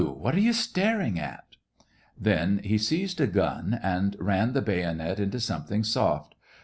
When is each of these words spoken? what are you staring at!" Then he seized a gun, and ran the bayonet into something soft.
what 0.01 0.33
are 0.33 0.39
you 0.39 0.51
staring 0.51 1.19
at!" 1.19 1.45
Then 2.19 2.59
he 2.63 2.79
seized 2.79 3.21
a 3.21 3.27
gun, 3.27 3.79
and 3.83 4.15
ran 4.19 4.53
the 4.53 4.61
bayonet 4.63 5.19
into 5.19 5.39
something 5.39 5.83
soft. 5.83 6.33